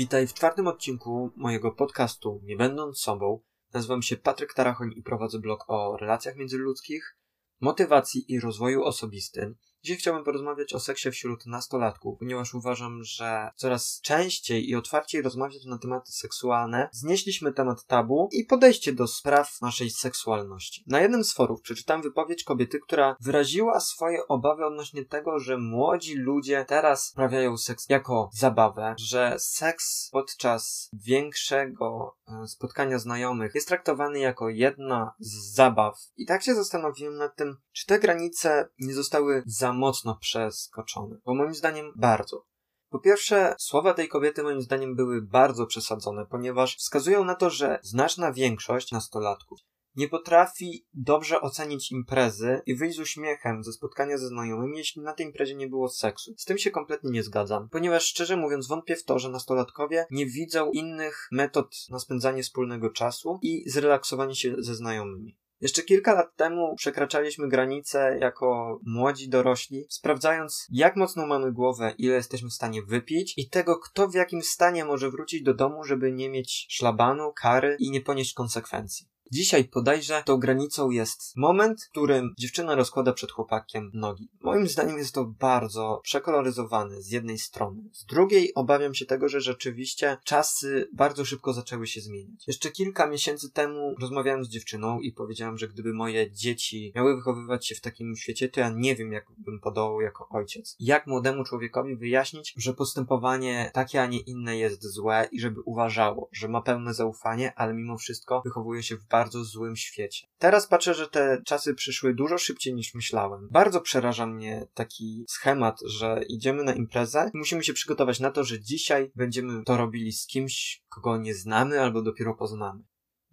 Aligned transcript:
Witaj 0.00 0.26
w 0.26 0.34
czwartym 0.34 0.66
odcinku 0.66 1.32
mojego 1.36 1.72
podcastu 1.72 2.40
Nie 2.44 2.56
będąc 2.56 2.98
sobą. 2.98 3.40
Nazywam 3.72 4.02
się 4.02 4.16
Patryk 4.16 4.54
Tarachoń 4.54 4.92
i 4.96 5.02
prowadzę 5.02 5.38
blog 5.38 5.64
o 5.68 5.96
relacjach 5.96 6.36
międzyludzkich, 6.36 7.16
motywacji 7.60 8.32
i 8.32 8.40
rozwoju 8.40 8.84
osobistym. 8.84 9.56
Dzisiaj 9.82 9.96
chciałbym 9.96 10.24
porozmawiać 10.24 10.74
o 10.74 10.80
seksie 10.80 11.10
wśród 11.10 11.46
nastolatków, 11.46 12.18
ponieważ 12.18 12.54
uważam, 12.54 13.04
że 13.04 13.50
coraz 13.56 14.00
częściej 14.02 14.70
i 14.70 14.76
otwarciej 14.76 15.22
rozmawiać 15.22 15.64
na 15.64 15.78
tematy 15.78 16.12
seksualne 16.12 16.88
znieśliśmy 16.92 17.52
temat 17.52 17.86
tabu 17.86 18.28
i 18.32 18.44
podejście 18.44 18.92
do 18.92 19.06
spraw 19.06 19.60
naszej 19.60 19.90
seksualności. 19.90 20.84
Na 20.86 21.00
jednym 21.00 21.24
z 21.24 21.32
forów 21.32 21.60
przeczytałem 21.60 22.02
wypowiedź 22.02 22.44
kobiety, 22.44 22.80
która 22.80 23.16
wyraziła 23.20 23.80
swoje 23.80 24.26
obawy 24.28 24.66
odnośnie 24.66 25.04
tego, 25.04 25.38
że 25.38 25.58
młodzi 25.58 26.14
ludzie 26.14 26.64
teraz 26.68 27.06
sprawiają 27.06 27.56
seks 27.56 27.86
jako 27.88 28.30
zabawę, 28.32 28.94
że 28.98 29.36
seks 29.38 30.08
podczas 30.12 30.88
większego 30.92 32.16
e, 32.28 32.46
spotkania 32.46 32.98
znajomych 32.98 33.54
jest 33.54 33.68
traktowany 33.68 34.18
jako 34.18 34.48
jedna 34.48 35.14
z 35.18 35.54
zabaw. 35.54 35.98
I 36.16 36.26
tak 36.26 36.42
się 36.42 36.54
zastanowiłem 36.54 37.16
nad 37.16 37.36
tym, 37.36 37.56
czy 37.72 37.86
te 37.86 37.98
granice 37.98 38.68
nie 38.78 38.94
zostały 38.94 39.42
mocno 39.72 40.16
przeskoczony, 40.20 41.20
bo 41.24 41.34
moim 41.34 41.54
zdaniem 41.54 41.92
bardzo. 41.96 42.46
Po 42.88 42.98
pierwsze, 42.98 43.54
słowa 43.58 43.94
tej 43.94 44.08
kobiety 44.08 44.42
moim 44.42 44.60
zdaniem 44.60 44.96
były 44.96 45.22
bardzo 45.22 45.66
przesadzone, 45.66 46.26
ponieważ 46.26 46.76
wskazują 46.76 47.24
na 47.24 47.34
to, 47.34 47.50
że 47.50 47.78
znaczna 47.82 48.32
większość 48.32 48.92
nastolatków 48.92 49.60
nie 49.96 50.08
potrafi 50.08 50.86
dobrze 50.94 51.40
ocenić 51.40 51.92
imprezy 51.92 52.62
i 52.66 52.76
wyjść 52.76 52.96
z 52.96 53.00
uśmiechem 53.00 53.64
ze 53.64 53.72
spotkania 53.72 54.18
ze 54.18 54.28
znajomymi, 54.28 54.78
jeśli 54.78 55.02
na 55.02 55.12
tej 55.12 55.26
imprezie 55.26 55.54
nie 55.54 55.68
było 55.68 55.88
seksu. 55.88 56.34
Z 56.36 56.44
tym 56.44 56.58
się 56.58 56.70
kompletnie 56.70 57.10
nie 57.10 57.22
zgadzam, 57.22 57.68
ponieważ 57.68 58.04
szczerze 58.04 58.36
mówiąc 58.36 58.68
wątpię 58.68 58.96
w 58.96 59.04
to, 59.04 59.18
że 59.18 59.28
nastolatkowie 59.28 60.06
nie 60.10 60.26
widzą 60.26 60.70
innych 60.70 61.28
metod 61.32 61.76
na 61.90 61.98
spędzanie 61.98 62.42
wspólnego 62.42 62.90
czasu 62.90 63.38
i 63.42 63.70
zrelaksowanie 63.70 64.34
się 64.34 64.54
ze 64.58 64.74
znajomymi. 64.74 65.39
Jeszcze 65.60 65.82
kilka 65.82 66.12
lat 66.12 66.36
temu 66.36 66.74
przekraczaliśmy 66.76 67.48
granice 67.48 68.18
jako 68.20 68.80
młodzi 68.86 69.28
dorośli, 69.28 69.86
sprawdzając 69.88 70.66
jak 70.70 70.96
mocno 70.96 71.26
mamy 71.26 71.52
głowę, 71.52 71.94
ile 71.98 72.14
jesteśmy 72.14 72.48
w 72.48 72.52
stanie 72.52 72.82
wypić 72.82 73.34
i 73.36 73.48
tego, 73.48 73.78
kto 73.78 74.08
w 74.08 74.14
jakim 74.14 74.42
stanie 74.42 74.84
może 74.84 75.10
wrócić 75.10 75.42
do 75.42 75.54
domu, 75.54 75.84
żeby 75.84 76.12
nie 76.12 76.30
mieć 76.30 76.66
szlabanu, 76.70 77.32
kary 77.32 77.76
i 77.78 77.90
nie 77.90 78.00
ponieść 78.00 78.34
konsekwencji. 78.34 79.06
Dzisiaj 79.32 79.64
podajże 79.64 80.22
tą 80.26 80.36
granicą 80.36 80.90
jest 80.90 81.36
moment, 81.36 81.84
w 81.84 81.90
którym 81.90 82.34
dziewczyna 82.38 82.74
rozkłada 82.74 83.12
przed 83.12 83.32
chłopakiem 83.32 83.90
nogi. 83.94 84.28
Moim 84.40 84.68
zdaniem 84.68 84.98
jest 84.98 85.14
to 85.14 85.24
bardzo 85.24 86.00
przekoloryzowane 86.04 87.02
z 87.02 87.10
jednej 87.10 87.38
strony. 87.38 87.82
Z 87.92 88.04
drugiej 88.04 88.54
obawiam 88.54 88.94
się 88.94 89.06
tego, 89.06 89.28
że 89.28 89.40
rzeczywiście 89.40 90.16
czasy 90.24 90.88
bardzo 90.92 91.24
szybko 91.24 91.52
zaczęły 91.52 91.86
się 91.86 92.00
zmieniać. 92.00 92.46
Jeszcze 92.46 92.70
kilka 92.70 93.06
miesięcy 93.06 93.50
temu 93.50 93.94
rozmawiałem 94.00 94.44
z 94.44 94.48
dziewczyną 94.48 95.00
i 95.00 95.12
powiedziałem, 95.12 95.58
że 95.58 95.68
gdyby 95.68 95.94
moje 95.94 96.30
dzieci 96.30 96.92
miały 96.96 97.16
wychowywać 97.16 97.66
się 97.66 97.74
w 97.74 97.80
takim 97.80 98.16
świecie, 98.16 98.48
to 98.48 98.60
ja 98.60 98.70
nie 98.70 98.96
wiem, 98.96 99.12
jak 99.12 99.26
bym 99.38 99.60
podołał 99.60 100.00
jako 100.00 100.28
ojciec. 100.30 100.76
Jak 100.80 101.06
młodemu 101.06 101.44
człowiekowi 101.44 101.96
wyjaśnić, 101.96 102.54
że 102.56 102.74
postępowanie 102.74 103.70
takie, 103.74 104.02
a 104.02 104.06
nie 104.06 104.20
inne 104.20 104.58
jest 104.58 104.84
złe 104.84 105.28
i 105.32 105.40
żeby 105.40 105.60
uważało, 105.60 106.28
że 106.32 106.48
ma 106.48 106.62
pełne 106.62 106.94
zaufanie, 106.94 107.52
ale 107.56 107.74
mimo 107.74 107.98
wszystko 107.98 108.42
wychowuje 108.44 108.82
się 108.82 108.96
w 108.96 109.06
bardzo 109.06 109.19
bardzo 109.20 109.44
złym 109.44 109.76
świecie. 109.76 110.26
Teraz 110.38 110.66
patrzę, 110.66 110.94
że 110.94 111.08
te 111.08 111.42
czasy 111.46 111.74
przyszły 111.74 112.14
dużo 112.14 112.38
szybciej 112.38 112.74
niż 112.74 112.94
myślałem. 112.94 113.48
Bardzo 113.50 113.80
przeraża 113.80 114.26
mnie 114.26 114.66
taki 114.74 115.24
schemat, 115.28 115.80
że 115.86 116.22
idziemy 116.28 116.64
na 116.64 116.74
imprezę 116.74 117.30
i 117.34 117.38
musimy 117.38 117.64
się 117.64 117.72
przygotować 117.72 118.20
na 118.20 118.30
to, 118.30 118.44
że 118.44 118.60
dzisiaj 118.60 119.12
będziemy 119.14 119.64
to 119.64 119.76
robili 119.76 120.12
z 120.12 120.26
kimś, 120.26 120.82
kogo 120.88 121.16
nie 121.16 121.34
znamy 121.34 121.80
albo 121.80 122.02
dopiero 122.02 122.34
poznamy. 122.34 122.82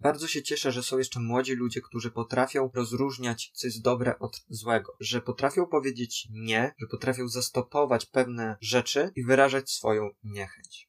Bardzo 0.00 0.28
się 0.28 0.42
cieszę, 0.42 0.72
że 0.72 0.82
są 0.82 0.98
jeszcze 0.98 1.20
młodzi 1.20 1.54
ludzie, 1.54 1.80
którzy 1.80 2.10
potrafią 2.10 2.70
rozróżniać, 2.74 3.50
co 3.54 3.66
jest 3.66 3.82
dobre 3.82 4.18
od 4.18 4.44
złego, 4.48 4.96
że 5.00 5.20
potrafią 5.20 5.66
powiedzieć 5.66 6.28
nie, 6.30 6.74
że 6.78 6.86
potrafią 6.86 7.28
zastopować 7.28 8.06
pewne 8.06 8.56
rzeczy 8.60 9.10
i 9.16 9.24
wyrażać 9.24 9.70
swoją 9.70 10.10
niechęć. 10.22 10.87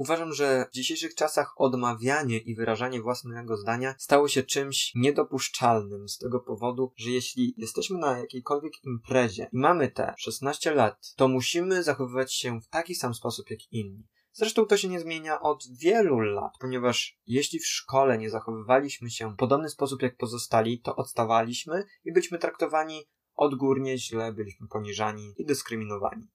Uważam, 0.00 0.32
że 0.32 0.66
w 0.70 0.74
dzisiejszych 0.74 1.14
czasach 1.14 1.52
odmawianie 1.56 2.38
i 2.38 2.54
wyrażanie 2.54 3.02
własnego 3.02 3.56
zdania 3.56 3.94
stało 3.98 4.28
się 4.28 4.42
czymś 4.42 4.92
niedopuszczalnym 4.94 6.08
z 6.08 6.18
tego 6.18 6.40
powodu, 6.40 6.92
że 6.96 7.10
jeśli 7.10 7.54
jesteśmy 7.56 7.98
na 7.98 8.18
jakiejkolwiek 8.18 8.72
imprezie 8.84 9.48
i 9.52 9.58
mamy 9.58 9.90
te 9.90 10.14
16 10.18 10.74
lat, 10.74 11.14
to 11.16 11.28
musimy 11.28 11.82
zachowywać 11.82 12.34
się 12.34 12.60
w 12.60 12.68
taki 12.68 12.94
sam 12.94 13.14
sposób 13.14 13.50
jak 13.50 13.72
inni. 13.72 14.06
Zresztą 14.32 14.66
to 14.66 14.76
się 14.76 14.88
nie 14.88 15.00
zmienia 15.00 15.40
od 15.40 15.64
wielu 15.78 16.20
lat, 16.20 16.52
ponieważ 16.60 17.18
jeśli 17.26 17.58
w 17.58 17.66
szkole 17.66 18.18
nie 18.18 18.30
zachowywaliśmy 18.30 19.10
się 19.10 19.32
w 19.32 19.36
podobny 19.36 19.68
sposób 19.68 20.02
jak 20.02 20.16
pozostali, 20.16 20.80
to 20.80 20.96
odstawaliśmy 20.96 21.84
i 22.04 22.12
byliśmy 22.12 22.38
traktowani 22.38 23.04
odgórnie 23.34 23.98
źle, 23.98 24.32
byliśmy 24.32 24.68
poniżani 24.68 25.34
i 25.36 25.44
dyskryminowani. 25.44 26.28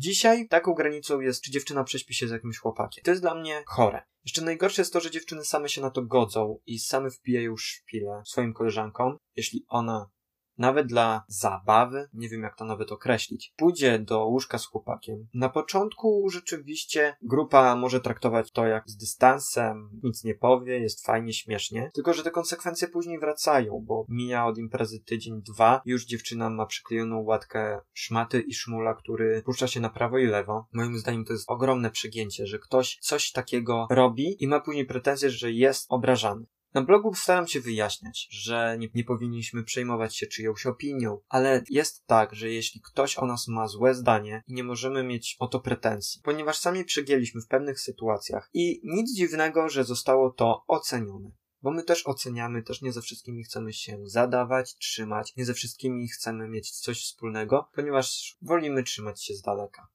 Dzisiaj 0.00 0.48
taką 0.48 0.74
granicą 0.74 1.20
jest, 1.20 1.42
czy 1.42 1.50
dziewczyna 1.50 1.84
prześpi 1.84 2.14
się 2.14 2.28
z 2.28 2.30
jakimś 2.30 2.58
chłopakiem. 2.58 3.04
To 3.04 3.10
jest 3.10 3.22
dla 3.22 3.34
mnie 3.34 3.62
chore. 3.66 4.02
Jeszcze 4.24 4.42
najgorsze 4.42 4.82
jest 4.82 4.92
to, 4.92 5.00
że 5.00 5.10
dziewczyny 5.10 5.44
same 5.44 5.68
się 5.68 5.80
na 5.80 5.90
to 5.90 6.02
godzą 6.02 6.58
i 6.66 6.78
same 6.78 7.10
wpijają 7.10 7.56
szpilę 7.56 8.22
swoim 8.26 8.54
koleżankom, 8.54 9.16
jeśli 9.36 9.64
ona 9.68 10.10
nawet 10.60 10.86
dla 10.86 11.24
zabawy, 11.28 12.08
nie 12.12 12.28
wiem 12.28 12.42
jak 12.42 12.56
to 12.56 12.64
nawet 12.64 12.92
określić, 12.92 13.52
pójdzie 13.56 13.98
do 13.98 14.26
łóżka 14.26 14.58
z 14.58 14.66
chłopakiem. 14.66 15.28
Na 15.34 15.48
początku 15.48 16.28
rzeczywiście 16.30 17.16
grupa 17.22 17.76
może 17.76 18.00
traktować 18.00 18.50
to 18.52 18.66
jak 18.66 18.84
z 18.86 18.96
dystansem, 18.96 20.00
nic 20.02 20.24
nie 20.24 20.34
powie, 20.34 20.78
jest 20.78 21.06
fajnie, 21.06 21.32
śmiesznie, 21.32 21.90
tylko 21.94 22.12
że 22.12 22.22
te 22.22 22.30
konsekwencje 22.30 22.88
później 22.88 23.18
wracają, 23.18 23.84
bo 23.86 24.04
mija 24.08 24.46
od 24.46 24.58
imprezy 24.58 25.00
tydzień, 25.00 25.42
dwa, 25.42 25.82
już 25.84 26.06
dziewczyna 26.06 26.50
ma 26.50 26.66
przyklejoną 26.66 27.22
łatkę 27.22 27.80
szmaty 27.92 28.40
i 28.40 28.54
szmula, 28.54 28.94
który 28.94 29.42
puszcza 29.42 29.66
się 29.66 29.80
na 29.80 29.90
prawo 29.90 30.18
i 30.18 30.26
lewo. 30.26 30.66
Moim 30.72 30.98
zdaniem 30.98 31.24
to 31.24 31.32
jest 31.32 31.50
ogromne 31.50 31.90
przegięcie, 31.90 32.46
że 32.46 32.58
ktoś 32.58 32.98
coś 33.00 33.32
takiego 33.32 33.86
robi 33.90 34.44
i 34.44 34.48
ma 34.48 34.60
później 34.60 34.86
pretensje, 34.86 35.30
że 35.30 35.52
jest 35.52 35.86
obrażany. 35.88 36.46
Na 36.74 36.82
blogu 36.82 37.14
staram 37.14 37.48
się 37.48 37.60
wyjaśniać, 37.60 38.28
że 38.30 38.76
nie, 38.78 38.88
nie, 38.94 39.04
powinniśmy 39.04 39.64
przejmować 39.64 40.16
się 40.16 40.26
czyjąś 40.26 40.66
opinią, 40.66 41.20
ale 41.28 41.64
jest 41.70 42.06
tak, 42.06 42.34
że 42.34 42.50
jeśli 42.50 42.80
ktoś 42.80 43.18
o 43.18 43.26
nas 43.26 43.48
ma 43.48 43.68
złe 43.68 43.94
zdanie 43.94 44.42
nie 44.48 44.64
możemy 44.64 45.04
mieć 45.04 45.36
o 45.38 45.48
to 45.48 45.60
pretensji, 45.60 46.20
ponieważ 46.24 46.58
sami 46.58 46.84
przegięliśmy 46.84 47.40
w 47.40 47.46
pewnych 47.46 47.80
sytuacjach 47.80 48.50
i 48.54 48.80
nic 48.84 49.14
dziwnego, 49.16 49.68
że 49.68 49.84
zostało 49.84 50.30
to 50.30 50.64
ocenione. 50.66 51.30
Bo 51.62 51.70
my 51.70 51.82
też 51.82 52.06
oceniamy, 52.06 52.62
też 52.62 52.82
nie 52.82 52.92
ze 52.92 53.02
wszystkimi 53.02 53.44
chcemy 53.44 53.72
się 53.72 53.98
zadawać, 54.04 54.76
trzymać, 54.76 55.36
nie 55.36 55.44
ze 55.44 55.54
wszystkimi 55.54 56.08
chcemy 56.08 56.48
mieć 56.48 56.70
coś 56.70 57.02
wspólnego, 57.02 57.68
ponieważ 57.74 58.36
wolimy 58.42 58.82
trzymać 58.82 59.24
się 59.24 59.34
z 59.34 59.42
daleka. 59.42 59.88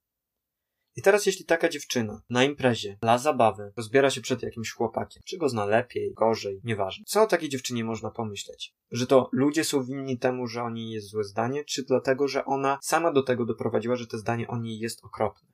I 0.95 1.01
teraz 1.01 1.25
jeśli 1.25 1.45
taka 1.45 1.69
dziewczyna 1.69 2.21
na 2.29 2.43
imprezie 2.43 2.97
dla 3.01 3.17
zabawy 3.17 3.73
rozbiera 3.77 4.09
się 4.09 4.21
przed 4.21 4.43
jakimś 4.43 4.71
chłopakiem, 4.71 5.23
czy 5.25 5.37
go 5.37 5.49
zna 5.49 5.65
lepiej, 5.65 6.13
gorzej, 6.13 6.61
nieważne. 6.63 7.03
Co 7.07 7.21
o 7.21 7.27
takiej 7.27 7.49
dziewczynie 7.49 7.83
można 7.83 8.11
pomyśleć? 8.11 8.75
Że 8.91 9.07
to 9.07 9.29
ludzie 9.31 9.63
są 9.63 9.83
winni 9.83 10.17
temu, 10.19 10.47
że 10.47 10.63
o 10.63 10.69
niej 10.69 10.89
jest 10.89 11.07
złe 11.07 11.23
zdanie, 11.23 11.63
czy 11.63 11.83
dlatego, 11.83 12.27
że 12.27 12.45
ona 12.45 12.77
sama 12.81 13.11
do 13.11 13.23
tego 13.23 13.45
doprowadziła, 13.45 13.95
że 13.95 14.07
to 14.07 14.17
zdanie 14.17 14.47
o 14.47 14.57
niej 14.57 14.79
jest 14.79 15.05
okropne? 15.05 15.49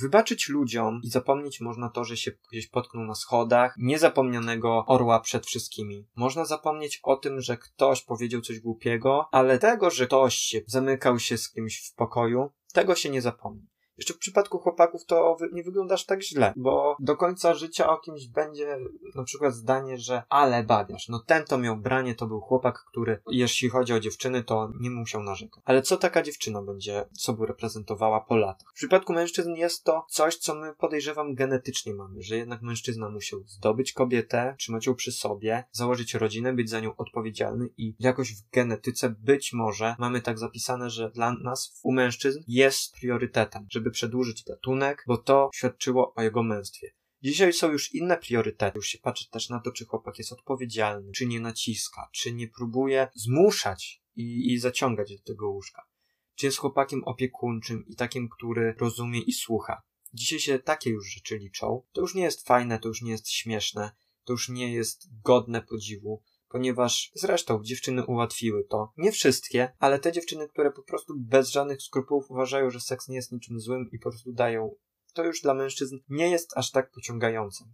Wybaczyć 0.00 0.48
ludziom 0.48 1.00
i 1.04 1.10
zapomnieć 1.10 1.60
można 1.60 1.88
to, 1.88 2.04
że 2.04 2.16
się 2.16 2.32
gdzieś 2.52 2.68
potknął 2.68 3.04
na 3.04 3.14
schodach, 3.14 3.74
niezapomnianego 3.78 4.84
orła 4.86 5.20
przed 5.20 5.46
wszystkimi. 5.46 6.08
Można 6.16 6.44
zapomnieć 6.44 7.00
o 7.02 7.16
tym, 7.16 7.40
że 7.40 7.56
ktoś 7.56 8.02
powiedział 8.02 8.40
coś 8.40 8.60
głupiego, 8.60 9.28
ale 9.32 9.58
tego, 9.58 9.90
że 9.90 10.06
ktoś 10.06 10.34
się 10.34 10.60
zamykał 10.66 11.18
się 11.18 11.38
z 11.38 11.52
kimś 11.52 11.80
w 11.80 11.94
pokoju, 11.94 12.50
tego 12.72 12.94
się 12.94 13.10
nie 13.10 13.22
zapomni. 13.22 13.68
Jeszcze 13.98 14.14
w 14.14 14.18
przypadku 14.18 14.58
chłopaków 14.58 15.04
to 15.04 15.36
nie 15.52 15.62
wyglądasz 15.62 16.06
tak 16.06 16.22
źle, 16.22 16.52
bo 16.56 16.96
do 17.00 17.16
końca 17.16 17.54
życia 17.54 17.90
o 17.90 17.98
kimś 17.98 18.26
będzie 18.26 18.78
na 19.14 19.24
przykład 19.24 19.54
zdanie, 19.54 19.98
że 19.98 20.22
ale 20.28 20.64
bawiarz, 20.64 21.08
no 21.08 21.18
ten 21.18 21.44
to 21.44 21.58
miał 21.58 21.76
branie, 21.76 22.14
to 22.14 22.26
był 22.26 22.40
chłopak, 22.40 22.84
który 22.84 23.20
jeśli 23.30 23.68
chodzi 23.68 23.92
o 23.92 24.00
dziewczyny, 24.00 24.44
to 24.44 24.72
nie 24.80 24.90
musiał 24.90 25.22
narzekać. 25.22 25.62
Ale 25.64 25.82
co 25.82 25.96
taka 25.96 26.22
dziewczyna 26.22 26.62
będzie 26.62 27.04
sobą 27.12 27.46
reprezentowała 27.46 28.20
po 28.20 28.36
latach? 28.36 28.70
W 28.70 28.74
przypadku 28.74 29.12
mężczyzn 29.12 29.54
jest 29.54 29.84
to 29.84 30.06
coś, 30.08 30.36
co 30.36 30.54
my 30.54 30.74
podejrzewam 30.74 31.34
genetycznie 31.34 31.94
mamy, 31.94 32.22
że 32.22 32.36
jednak 32.36 32.62
mężczyzna 32.62 33.10
musiał 33.10 33.40
zdobyć 33.46 33.92
kobietę, 33.92 34.54
trzymać 34.58 34.86
ją 34.86 34.94
przy 34.94 35.12
sobie, 35.12 35.64
założyć 35.72 36.14
rodzinę, 36.14 36.52
być 36.52 36.70
za 36.70 36.80
nią 36.80 36.96
odpowiedzialny 36.96 37.68
i 37.76 37.94
jakoś 37.98 38.32
w 38.32 38.50
genetyce 38.50 39.10
być 39.10 39.52
może 39.52 39.96
mamy 39.98 40.20
tak 40.20 40.38
zapisane, 40.38 40.90
że 40.90 41.10
dla 41.10 41.32
nas 41.32 41.80
u 41.82 41.92
mężczyzn 41.92 42.40
jest 42.48 42.92
priorytetem, 42.92 43.66
żeby 43.70 43.87
żeby 43.88 43.94
przedłużyć 43.94 44.44
gatunek, 44.44 45.04
bo 45.06 45.18
to 45.18 45.50
świadczyło 45.54 46.14
o 46.14 46.22
jego 46.22 46.42
męstwie. 46.42 46.90
Dzisiaj 47.22 47.52
są 47.52 47.72
już 47.72 47.94
inne 47.94 48.16
priorytety. 48.16 48.78
Już 48.78 48.86
się 48.86 48.98
patrzy 48.98 49.30
też 49.30 49.48
na 49.48 49.60
to, 49.60 49.72
czy 49.72 49.86
chłopak 49.86 50.18
jest 50.18 50.32
odpowiedzialny, 50.32 51.12
czy 51.12 51.26
nie 51.26 51.40
naciska, 51.40 52.08
czy 52.12 52.32
nie 52.32 52.48
próbuje 52.48 53.08
zmuszać 53.14 54.02
i, 54.16 54.52
i 54.52 54.58
zaciągać 54.58 55.16
do 55.16 55.22
tego 55.22 55.50
łóżka. 55.50 55.82
Czy 56.34 56.46
jest 56.46 56.58
chłopakiem 56.58 57.04
opiekuńczym 57.04 57.84
i 57.86 57.96
takim, 57.96 58.28
który 58.28 58.74
rozumie 58.78 59.20
i 59.20 59.32
słucha. 59.32 59.82
Dzisiaj 60.12 60.38
się 60.38 60.58
takie 60.58 60.90
już 60.90 61.14
rzeczy 61.14 61.38
liczą. 61.38 61.82
To 61.92 62.00
już 62.00 62.14
nie 62.14 62.22
jest 62.22 62.46
fajne, 62.46 62.78
to 62.78 62.88
już 62.88 63.02
nie 63.02 63.10
jest 63.10 63.30
śmieszne, 63.30 63.90
to 64.24 64.32
już 64.32 64.48
nie 64.48 64.72
jest 64.72 65.08
godne 65.22 65.62
podziwu, 65.62 66.22
ponieważ 66.48 67.10
zresztą 67.14 67.62
dziewczyny 67.62 68.06
ułatwiły 68.06 68.64
to. 68.64 68.92
Nie 68.96 69.12
wszystkie, 69.12 69.72
ale 69.78 69.98
te 69.98 70.12
dziewczyny, 70.12 70.48
które 70.48 70.70
po 70.70 70.82
prostu 70.82 71.14
bez 71.18 71.50
żadnych 71.50 71.82
skrupułów 71.82 72.30
uważają, 72.30 72.70
że 72.70 72.80
seks 72.80 73.08
nie 73.08 73.16
jest 73.16 73.32
niczym 73.32 73.60
złym 73.60 73.88
i 73.92 73.98
po 73.98 74.10
prostu 74.10 74.32
dają, 74.32 74.74
to 75.14 75.24
już 75.24 75.40
dla 75.40 75.54
mężczyzn 75.54 75.98
nie 76.08 76.30
jest 76.30 76.56
aż 76.56 76.70
tak 76.70 76.90
pociągające. 76.90 77.64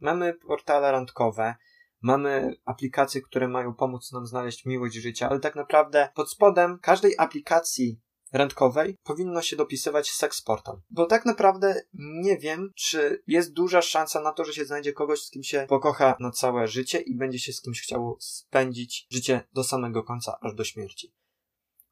Mamy 0.00 0.34
portale 0.34 0.92
randkowe, 0.92 1.54
mamy 2.00 2.56
aplikacje, 2.64 3.22
które 3.22 3.48
mają 3.48 3.74
pomóc 3.74 4.12
nam 4.12 4.26
znaleźć 4.26 4.64
miłość 4.66 4.94
życia, 4.94 5.28
ale 5.28 5.40
tak 5.40 5.54
naprawdę 5.54 6.08
pod 6.14 6.30
spodem 6.30 6.78
każdej 6.82 7.14
aplikacji 7.18 8.00
randkowej 8.34 8.96
powinno 9.04 9.42
się 9.42 9.56
dopisywać 9.56 10.10
seks 10.10 10.42
portal. 10.42 10.80
Bo 10.90 11.06
tak 11.06 11.24
naprawdę 11.24 11.82
nie 11.94 12.38
wiem, 12.38 12.70
czy 12.76 13.22
jest 13.26 13.52
duża 13.52 13.82
szansa 13.82 14.20
na 14.20 14.32
to, 14.32 14.44
że 14.44 14.52
się 14.52 14.64
znajdzie 14.64 14.92
kogoś, 14.92 15.20
z 15.22 15.30
kim 15.30 15.42
się 15.42 15.66
pokocha 15.68 16.16
na 16.20 16.30
całe 16.30 16.68
życie 16.68 17.00
i 17.00 17.16
będzie 17.16 17.38
się 17.38 17.52
z 17.52 17.62
kimś 17.62 17.82
chciało 17.82 18.16
spędzić 18.20 19.06
życie 19.10 19.48
do 19.52 19.64
samego 19.64 20.02
końca, 20.02 20.38
aż 20.40 20.54
do 20.54 20.64
śmierci. 20.64 21.14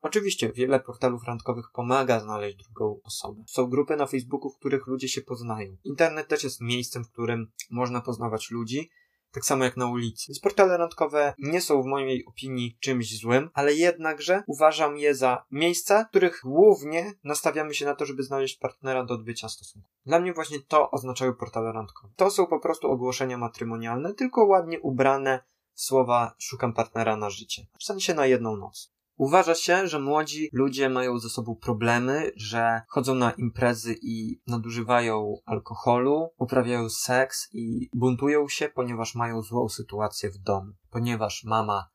Oczywiście 0.01 0.53
wiele 0.53 0.81
portalów 0.81 1.25
randkowych 1.25 1.67
pomaga 1.73 2.21
znaleźć 2.21 2.57
drugą 2.57 3.01
osobę. 3.05 3.45
Są 3.49 3.67
grupy 3.67 3.97
na 3.97 4.07
Facebooku, 4.07 4.51
w 4.51 4.59
których 4.59 4.87
ludzie 4.87 5.09
się 5.09 5.23
poznają. 5.23 5.77
Internet 5.85 6.29
też 6.29 6.45
jest 6.45 6.61
miejscem, 6.61 7.05
w 7.05 7.11
którym 7.11 7.53
można 7.71 8.01
poznawać 8.01 8.51
ludzi, 8.51 8.91
tak 9.33 9.45
samo 9.45 9.65
jak 9.65 9.77
na 9.77 9.87
ulicy. 9.87 10.25
Więc 10.29 10.41
portale 10.41 10.77
randkowe 10.77 11.35
nie 11.39 11.61
są 11.61 11.83
w 11.83 11.87
mojej 11.87 12.27
opinii 12.27 12.77
czymś 12.81 13.21
złym, 13.21 13.51
ale 13.55 13.75
jednakże 13.75 14.43
uważam 14.47 14.97
je 14.97 15.15
za 15.15 15.45
miejsca, 15.51 16.05
w 16.05 16.09
których 16.09 16.41
głównie 16.45 17.15
nastawiamy 17.25 17.75
się 17.75 17.85
na 17.85 17.95
to, 17.95 18.07
żeby 18.07 18.23
znaleźć 18.23 18.59
partnera 18.59 19.05
do 19.05 19.15
odbycia 19.15 19.49
stosunku. 19.49 19.89
Dla 20.07 20.21
mnie 20.21 20.33
właśnie 20.33 20.61
to 20.61 20.91
oznaczają 20.91 21.35
portale 21.35 21.73
randkowe. 21.73 22.15
To 22.17 22.31
są 22.31 22.47
po 22.47 22.61
prostu 22.61 22.91
ogłoszenia 22.91 23.39
matrymonialne, 23.39 24.15
tylko 24.15 24.45
ładnie 24.45 24.81
ubrane 24.81 25.45
w 25.75 25.81
słowa 25.81 26.35
szukam 26.39 26.73
partnera 26.73 27.17
na 27.17 27.31
życie. 27.31 27.67
W 27.79 27.85
sensie 27.85 28.15
na 28.15 28.27
jedną 28.27 28.57
noc. 28.57 28.93
Uważa 29.23 29.55
się, 29.55 29.89
że 29.89 29.99
młodzi 30.01 30.49
ludzie 30.53 30.89
mają 30.89 31.19
ze 31.19 31.29
sobą 31.29 31.57
problemy, 31.57 32.31
że 32.37 32.83
chodzą 32.89 33.15
na 33.15 33.31
imprezy 33.31 33.97
i 34.03 34.41
nadużywają 34.47 35.35
alkoholu, 35.45 36.31
uprawiają 36.37 36.89
seks 36.89 37.49
i 37.53 37.91
buntują 37.95 38.49
się, 38.49 38.69
ponieważ 38.69 39.15
mają 39.15 39.43
złą 39.43 39.69
sytuację 39.69 40.31
w 40.31 40.39
domu. 40.39 40.73
Ponieważ 40.91 41.45
mama 41.45 41.91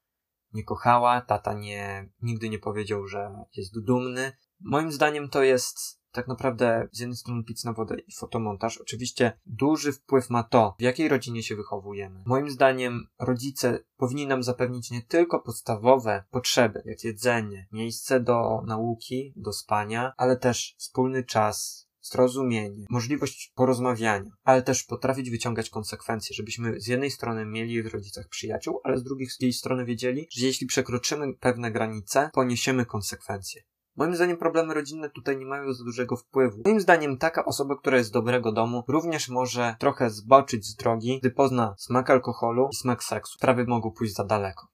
nie 0.54 0.64
kochała, 0.64 1.22
tata 1.22 1.54
nie, 1.54 2.10
nigdy 2.22 2.50
nie 2.50 2.60
powiedział, 2.60 3.08
że 3.08 3.30
jest 3.56 3.80
dumny. 3.80 4.32
Moim 4.60 4.92
zdaniem 4.92 5.30
to 5.30 5.44
jest 5.44 5.97
tak 6.12 6.28
naprawdę 6.28 6.88
z 6.92 7.00
jednej 7.00 7.18
strony 7.18 7.44
pic 7.44 7.64
na 7.64 7.74
wodę 7.74 7.96
i 8.08 8.12
fotomontaż. 8.12 8.78
Oczywiście 8.78 9.40
duży 9.46 9.94
wpływ 9.94 10.30
ma 10.30 10.44
to, 10.44 10.76
w 10.80 10.82
jakiej 10.82 11.08
rodzinie 11.08 11.44
się 11.44 11.56
wychowujemy. 11.56 12.24
Moim 12.26 12.50
zdaniem 12.50 13.08
rodzice 13.20 13.80
powinni 13.98 14.28
nam 14.28 14.44
zapewnić 14.44 14.92
nie 14.92 15.02
tylko 15.02 15.40
podstawowe 15.40 16.24
potrzeby, 16.32 16.82
jak 16.86 17.04
jedzenie, 17.04 17.68
miejsce 17.72 18.20
do 18.20 18.62
nauki, 18.66 19.34
do 19.36 19.54
spania, 19.54 20.14
ale 20.18 20.38
też 20.38 20.76
wspólny 20.78 21.24
czas, 21.24 21.88
zrozumienie, 22.02 22.86
możliwość 22.90 23.52
porozmawiania, 23.56 24.32
ale 24.44 24.62
też 24.62 24.84
potrafić 24.84 25.30
wyciągać 25.30 25.70
konsekwencje, 25.70 26.36
żebyśmy 26.36 26.82
z 26.82 26.88
jednej 26.88 27.12
strony 27.12 27.46
mieli 27.46 27.84
w 27.84 27.94
rodzicach 27.94 28.28
przyjaciół, 28.28 28.80
ale 28.84 28.98
z 28.98 29.04
drugiej 29.04 29.54
strony 29.54 29.86
wiedzieli, 29.86 30.28
że 30.32 30.46
jeśli 30.46 30.68
przekroczymy 30.68 31.34
pewne 31.34 31.72
granice, 31.72 32.30
poniesiemy 32.34 32.86
konsekwencje. 32.86 33.62
Moim 33.98 34.16
zdaniem 34.16 34.38
problemy 34.38 34.74
rodzinne 34.74 35.10
tutaj 35.10 35.38
nie 35.38 35.46
mają 35.46 35.74
za 35.74 35.84
dużego 35.84 36.16
wpływu. 36.16 36.62
Moim 36.66 36.82
zdaniem 36.82 37.18
taka 37.18 37.46
osoba, 37.46 37.76
która 37.76 37.98
jest 37.98 38.10
z 38.10 38.12
dobrego 38.12 38.52
domu, 38.52 38.84
również 38.88 39.30
może 39.30 39.76
trochę 39.80 40.10
zboczyć 40.10 40.66
z 40.66 40.76
drogi, 40.76 41.20
gdy 41.20 41.32
pozna 41.32 41.76
smak 41.78 42.10
alkoholu 42.10 42.70
i 42.72 42.76
smak 42.76 43.04
seksu. 43.04 43.34
Sprawy 43.34 43.66
mogą 43.66 43.92
pójść 43.92 44.16
za 44.16 44.24
daleko. 44.24 44.68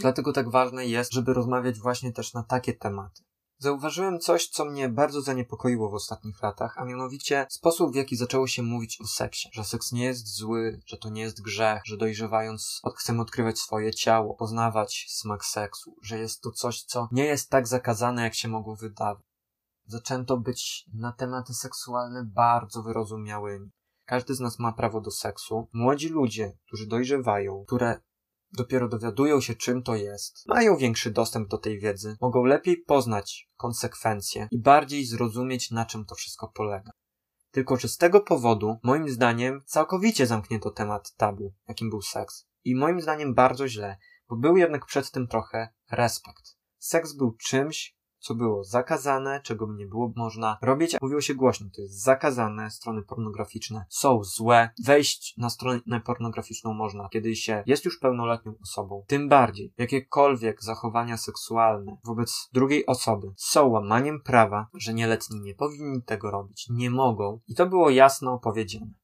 Dlatego 0.00 0.32
tak 0.32 0.50
ważne 0.50 0.86
jest, 0.86 1.12
żeby 1.12 1.34
rozmawiać 1.34 1.78
właśnie 1.78 2.12
też 2.12 2.34
na 2.34 2.42
takie 2.42 2.72
tematy. 2.72 3.22
Zauważyłem 3.62 4.20
coś, 4.20 4.48
co 4.48 4.64
mnie 4.64 4.88
bardzo 4.88 5.22
zaniepokoiło 5.22 5.90
w 5.90 5.94
ostatnich 5.94 6.42
latach, 6.42 6.78
a 6.78 6.84
mianowicie 6.84 7.46
sposób, 7.50 7.92
w 7.92 7.94
jaki 7.94 8.16
zaczęło 8.16 8.46
się 8.46 8.62
mówić 8.62 9.00
o 9.00 9.06
seksie. 9.06 9.48
Że 9.52 9.64
seks 9.64 9.92
nie 9.92 10.04
jest 10.04 10.36
zły, 10.36 10.80
że 10.86 10.96
to 10.96 11.10
nie 11.10 11.22
jest 11.22 11.42
grzech, 11.42 11.82
że 11.84 11.96
dojrzewając 11.96 12.80
chcemy 12.96 13.22
odkrywać 13.22 13.58
swoje 13.58 13.94
ciało, 13.94 14.34
poznawać 14.34 15.06
smak 15.08 15.44
seksu, 15.44 15.96
że 16.02 16.18
jest 16.18 16.40
to 16.40 16.50
coś, 16.50 16.82
co 16.82 17.08
nie 17.12 17.24
jest 17.24 17.50
tak 17.50 17.68
zakazane, 17.68 18.22
jak 18.22 18.34
się 18.34 18.48
mogło 18.48 18.76
wydawać. 18.76 19.24
Zaczęto 19.86 20.36
być 20.36 20.84
na 20.94 21.12
tematy 21.12 21.54
seksualne 21.54 22.24
bardzo 22.24 22.82
wyrozumiałymi. 22.82 23.70
Każdy 24.04 24.34
z 24.34 24.40
nas 24.40 24.58
ma 24.58 24.72
prawo 24.72 25.00
do 25.00 25.10
seksu. 25.10 25.68
Młodzi 25.72 26.08
ludzie, 26.08 26.58
którzy 26.66 26.86
dojrzewają, 26.86 27.64
które 27.66 28.00
dopiero 28.52 28.88
dowiadują 28.88 29.40
się, 29.40 29.54
czym 29.54 29.82
to 29.82 29.96
jest, 29.96 30.46
mają 30.46 30.76
większy 30.76 31.10
dostęp 31.10 31.48
do 31.48 31.58
tej 31.58 31.78
wiedzy, 31.78 32.16
mogą 32.20 32.44
lepiej 32.44 32.76
poznać 32.76 33.50
konsekwencje 33.56 34.48
i 34.50 34.58
bardziej 34.58 35.04
zrozumieć, 35.04 35.70
na 35.70 35.86
czym 35.86 36.04
to 36.04 36.14
wszystko 36.14 36.48
polega. 36.48 36.90
Tylko 37.50 37.76
czy 37.76 37.88
z 37.88 37.96
tego 37.96 38.20
powodu, 38.20 38.76
moim 38.82 39.08
zdaniem, 39.08 39.62
całkowicie 39.66 40.26
zamknięto 40.26 40.70
temat 40.70 41.14
tabu, 41.16 41.54
jakim 41.68 41.90
był 41.90 42.02
seks. 42.02 42.46
I 42.64 42.74
moim 42.74 43.00
zdaniem 43.00 43.34
bardzo 43.34 43.68
źle, 43.68 43.96
bo 44.28 44.36
był 44.36 44.56
jednak 44.56 44.86
przed 44.86 45.10
tym 45.10 45.28
trochę 45.28 45.68
respekt. 45.90 46.56
Seks 46.78 47.12
był 47.12 47.36
czymś, 47.36 47.96
co 48.20 48.34
było 48.34 48.64
zakazane, 48.64 49.40
czego 49.44 49.72
nie 49.72 49.86
było 49.86 50.12
można 50.16 50.58
robić. 50.62 50.96
Mówiło 51.02 51.20
się 51.20 51.34
głośno, 51.34 51.66
to 51.76 51.82
jest 51.82 52.02
zakazane, 52.02 52.70
strony 52.70 53.02
pornograficzne 53.02 53.84
są 53.88 54.24
złe. 54.24 54.70
Wejść 54.84 55.34
na 55.36 55.50
stronę 55.50 56.00
pornograficzną 56.04 56.74
można, 56.74 57.08
kiedy 57.08 57.36
się 57.36 57.62
jest 57.66 57.84
już 57.84 57.98
pełnoletnią 57.98 58.54
osobą. 58.62 59.04
Tym 59.06 59.28
bardziej, 59.28 59.72
jakiekolwiek 59.78 60.62
zachowania 60.62 61.16
seksualne 61.16 61.96
wobec 62.04 62.48
drugiej 62.52 62.86
osoby 62.86 63.32
są 63.36 63.68
łamaniem 63.68 64.20
prawa, 64.20 64.66
że 64.74 64.94
nieletni 64.94 65.40
nie 65.40 65.54
powinni 65.54 66.02
tego 66.02 66.30
robić, 66.30 66.66
nie 66.70 66.90
mogą. 66.90 67.40
I 67.48 67.54
to 67.54 67.66
było 67.66 67.90
jasno 67.90 68.38
powiedziane. 68.38 68.99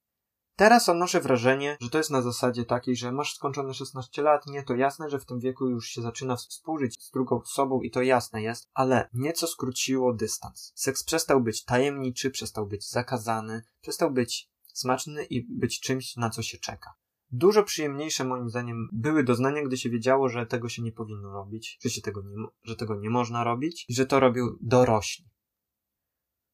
Teraz 0.56 0.88
odnoszę 0.88 1.20
wrażenie, 1.20 1.76
że 1.80 1.90
to 1.90 1.98
jest 1.98 2.10
na 2.10 2.22
zasadzie 2.22 2.64
takiej, 2.64 2.96
że 2.96 3.12
masz 3.12 3.34
skończone 3.34 3.74
16 3.74 4.22
lat, 4.22 4.46
nie, 4.46 4.62
to 4.62 4.74
jasne, 4.74 5.10
że 5.10 5.18
w 5.18 5.24
tym 5.24 5.40
wieku 5.40 5.68
już 5.68 5.88
się 5.88 6.02
zaczyna 6.02 6.36
współżyć 6.36 7.02
z 7.02 7.10
drugą 7.10 7.40
osobą 7.40 7.80
i 7.82 7.90
to 7.90 8.02
jasne 8.02 8.42
jest, 8.42 8.68
ale 8.74 9.08
nieco 9.14 9.46
skróciło 9.46 10.14
dystans. 10.14 10.72
Seks 10.74 11.04
przestał 11.04 11.40
być 11.40 11.64
tajemniczy, 11.64 12.30
przestał 12.30 12.66
być 12.66 12.90
zakazany, 12.90 13.62
przestał 13.80 14.10
być 14.10 14.50
smaczny 14.72 15.24
i 15.24 15.58
być 15.58 15.80
czymś, 15.80 16.16
na 16.16 16.30
co 16.30 16.42
się 16.42 16.58
czeka. 16.58 16.94
Dużo 17.30 17.62
przyjemniejsze 17.62 18.24
moim 18.24 18.50
zdaniem 18.50 18.88
były 18.92 19.24
doznania, 19.24 19.62
gdy 19.62 19.76
się 19.76 19.90
wiedziało, 19.90 20.28
że 20.28 20.46
tego 20.46 20.68
się 20.68 20.82
nie 20.82 20.92
powinno 20.92 21.32
robić, 21.32 21.78
że 21.82 21.90
się 21.90 22.00
tego 22.00 22.22
nie, 22.22 22.46
że 22.62 22.76
tego 22.76 22.96
nie 22.96 23.10
można 23.10 23.44
robić 23.44 23.84
i 23.88 23.94
że 23.94 24.06
to 24.06 24.20
robią 24.20 24.46
dorośli. 24.60 25.24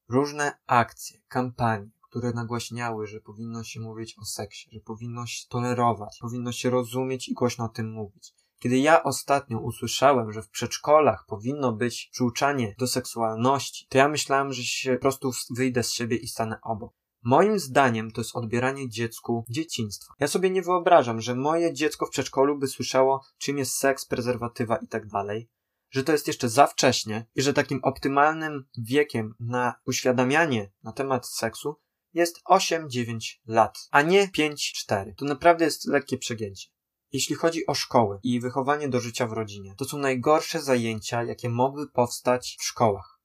Różne 0.09 0.57
akcje, 0.67 1.21
kampanie, 1.27 1.89
które 2.13 2.33
nagłaśniały, 2.33 3.07
że 3.07 3.21
powinno 3.21 3.63
się 3.63 3.79
mówić 3.79 4.15
o 4.21 4.25
seksie, 4.25 4.69
że 4.73 4.79
powinno 4.79 5.25
się 5.25 5.47
tolerować, 5.49 6.17
powinno 6.21 6.51
się 6.51 6.69
rozumieć 6.69 7.29
i 7.29 7.33
głośno 7.33 7.65
o 7.65 7.69
tym 7.69 7.91
mówić. 7.91 8.33
Kiedy 8.59 8.77
ja 8.77 9.03
ostatnio 9.03 9.59
usłyszałem, 9.59 10.31
że 10.31 10.41
w 10.41 10.49
przedszkolach 10.49 11.25
powinno 11.27 11.71
być 11.71 12.09
przyuczanie 12.11 12.75
do 12.79 12.87
seksualności, 12.87 13.87
to 13.89 13.97
ja 13.97 14.07
myślałem, 14.07 14.53
że 14.53 14.63
się 14.63 14.93
po 14.93 15.01
prostu 15.01 15.31
wyjdę 15.55 15.83
z 15.83 15.91
siebie 15.91 16.17
i 16.17 16.27
stanę 16.27 16.59
obok. 16.63 16.93
Moim 17.23 17.59
zdaniem 17.59 18.11
to 18.11 18.21
jest 18.21 18.35
odbieranie 18.35 18.89
dziecku 18.89 19.45
dzieciństwa. 19.49 20.13
Ja 20.19 20.27
sobie 20.27 20.49
nie 20.49 20.61
wyobrażam, 20.61 21.21
że 21.21 21.35
moje 21.35 21.73
dziecko 21.73 22.05
w 22.05 22.09
przedszkolu 22.09 22.57
by 22.57 22.67
słyszało, 22.67 23.21
czym 23.37 23.57
jest 23.57 23.75
seks, 23.75 24.05
prezerwatywa 24.05 24.77
i 24.77 24.87
tak 24.87 25.07
dalej, 25.07 25.49
że 25.89 26.03
to 26.03 26.11
jest 26.11 26.27
jeszcze 26.27 26.49
za 26.49 26.67
wcześnie 26.67 27.25
i 27.35 27.41
że 27.41 27.53
takim 27.53 27.79
optymalnym 27.83 28.65
wiekiem 28.77 29.35
na 29.39 29.73
uświadamianie 29.85 30.71
na 30.83 30.91
temat 30.91 31.27
seksu 31.27 31.75
jest 32.13 32.41
8-9 32.49 33.17
lat, 33.47 33.77
a 33.91 34.01
nie 34.01 34.27
5-4. 34.27 35.13
To 35.17 35.25
naprawdę 35.25 35.65
jest 35.65 35.87
lekkie 35.87 36.17
przegięcie. 36.17 36.69
Jeśli 37.11 37.35
chodzi 37.35 37.67
o 37.67 37.73
szkoły 37.73 38.19
i 38.23 38.39
wychowanie 38.39 38.89
do 38.89 38.99
życia 38.99 39.27
w 39.27 39.31
rodzinie, 39.31 39.75
to 39.77 39.85
są 39.85 39.97
najgorsze 39.97 40.61
zajęcia, 40.61 41.23
jakie 41.23 41.49
mogły 41.49 41.89
powstać 41.91 42.57
w 42.59 42.63
szkołach. 42.63 43.19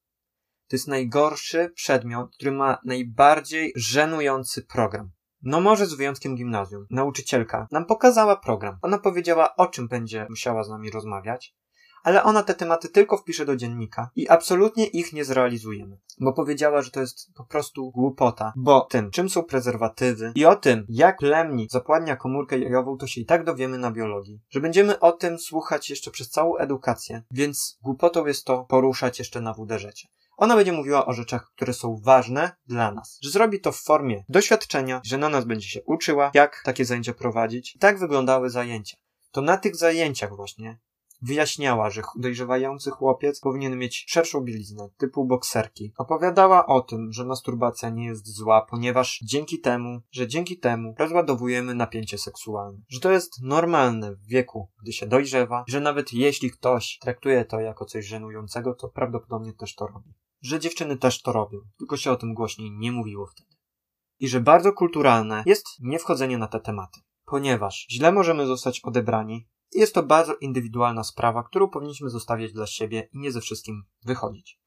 To 0.69 0.77
jest 0.77 0.89
najgorszy 0.89 1.73
przedmiot, 1.75 2.35
który 2.35 2.53
ma 2.53 2.79
najbardziej 2.85 3.73
żenujący 3.77 4.63
program. 4.63 5.11
No 5.43 5.61
może 5.61 5.87
z 5.87 5.95
wyjątkiem 5.95 6.37
gimnazjum. 6.37 6.87
Nauczycielka 6.91 7.69
nam 7.71 7.87
pokazała 7.87 8.37
program. 8.37 8.79
Ona 8.83 8.99
powiedziała, 8.99 9.57
o 9.57 9.67
czym 9.67 9.89
będzie 9.89 10.27
musiała 10.31 10.65
z 10.65 10.69
nami 10.69 10.91
rozmawiać, 10.91 11.55
ale 12.09 12.23
ona 12.23 12.43
te 12.43 12.55
tematy 12.55 12.89
tylko 12.89 13.17
wpisze 13.17 13.45
do 13.45 13.57
dziennika 13.57 14.11
i 14.17 14.29
absolutnie 14.29 14.87
ich 14.87 15.13
nie 15.13 15.25
zrealizujemy. 15.25 15.99
Bo 16.21 16.33
powiedziała, 16.33 16.83
że 16.83 16.91
to 16.91 17.01
jest 17.01 17.33
po 17.35 17.45
prostu 17.45 17.91
głupota, 17.91 18.53
bo 18.57 18.81
tym, 18.81 19.11
czym 19.11 19.29
są 19.29 19.43
prezerwatywy 19.43 20.33
i 20.35 20.45
o 20.45 20.57
tym, 20.57 20.87
jak 20.89 21.19
plemnik 21.19 21.71
zapładnia 21.71 22.17
komórkę 22.17 22.59
jajową, 22.59 22.97
to 22.97 23.07
się 23.07 23.21
i 23.21 23.27
tak 23.27 23.45
dowiemy 23.45 23.79
na 23.79 23.91
biologii. 23.91 24.41
Że 24.51 24.61
będziemy 24.61 25.01
o 25.01 25.13
tym 25.13 25.39
słuchać 25.39 25.91
jeszcze 25.91 26.11
przez 26.11 26.31
całą 26.31 26.57
edukację, 26.57 27.23
więc 27.31 27.79
głupotą 27.83 28.27
jest 28.27 28.45
to 28.45 28.65
poruszać 28.65 29.19
jeszcze 29.19 29.41
na 29.41 29.55
WDŻ. 29.55 29.87
Ona 30.37 30.57
będzie 30.57 30.73
mówiła 30.73 31.07
o 31.07 31.13
rzeczach, 31.13 31.51
które 31.57 31.73
są 31.73 32.01
ważne 32.05 32.51
dla 32.67 32.93
nas. 32.93 33.19
Że 33.23 33.31
zrobi 33.31 33.61
to 33.61 33.73
w 33.73 33.81
formie 33.81 34.25
doświadczenia, 34.29 35.01
że 35.05 35.19
na 35.19 35.29
nas 35.29 35.45
będzie 35.45 35.69
się 35.69 35.81
uczyła, 35.87 36.31
jak 36.35 36.63
takie 36.65 36.85
zajęcia 36.85 37.15
prowadzić. 37.15 37.77
I 37.77 37.79
tak 37.79 37.99
wyglądały 37.99 38.51
zajęcia. 38.51 38.97
To 39.31 39.41
na 39.41 39.57
tych 39.57 39.77
zajęciach 39.77 40.37
właśnie 40.37 40.79
Wyjaśniała, 41.23 41.91
że 41.91 42.03
dojrzewający 42.17 42.91
chłopiec 42.91 43.41
powinien 43.41 43.79
mieć 43.79 44.05
szerszą 44.09 44.41
bieliznę, 44.41 44.89
typu 44.97 45.25
bokserki. 45.25 45.93
Opowiadała 45.99 46.67
o 46.67 46.81
tym, 46.81 47.13
że 47.13 47.25
masturbacja 47.25 47.91
nie 47.91 48.05
jest 48.05 48.27
zła, 48.27 48.67
ponieważ 48.71 49.21
dzięki 49.25 49.61
temu, 49.61 50.01
że 50.11 50.29
dzięki 50.29 50.59
temu 50.59 50.95
rozładowujemy 50.99 51.75
napięcie 51.75 52.19
seksualne. 52.19 52.79
Że 52.89 53.01
to 53.01 53.11
jest 53.11 53.43
normalne 53.43 54.15
w 54.15 54.27
wieku, 54.27 54.69
gdy 54.83 54.93
się 54.93 55.07
dojrzewa, 55.07 55.65
że 55.69 55.81
nawet 55.81 56.13
jeśli 56.13 56.51
ktoś 56.51 56.99
traktuje 57.01 57.45
to 57.45 57.61
jako 57.61 57.85
coś 57.85 58.07
żenującego, 58.07 58.75
to 58.75 58.89
prawdopodobnie 58.89 59.53
też 59.53 59.75
to 59.75 59.87
robi. 59.87 60.15
Że 60.41 60.61
dziewczyny 60.61 60.97
też 60.97 61.23
to 61.23 61.33
robią, 61.33 61.59
tylko 61.79 61.97
się 61.97 62.11
o 62.11 62.17
tym 62.17 62.35
głośniej 62.35 62.71
nie 62.71 62.93
mówiło 62.93 63.27
wtedy. 63.27 63.57
I 64.19 64.29
że 64.29 64.41
bardzo 64.41 64.73
kulturalne 64.73 65.43
jest 65.47 65.67
niewchodzenie 65.81 66.39
na 66.39 66.49
te 66.49 66.61
tematy 66.61 67.01
ponieważ 67.29 67.87
źle 67.91 68.13
możemy 68.13 68.47
zostać 68.47 68.81
odebrani, 68.81 69.49
jest 69.73 69.95
to 69.95 70.03
bardzo 70.03 70.35
indywidualna 70.35 71.05
sprawa, 71.05 71.43
którą 71.43 71.69
powinniśmy 71.69 72.11
zostawiać 72.11 72.53
dla 72.53 72.67
siebie 72.67 73.09
i 73.13 73.19
nie 73.19 73.33
ze 73.33 73.41
wszystkim 73.41 73.85
wychodzić. 74.05 74.61